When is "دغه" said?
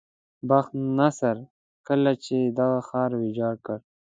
2.59-2.79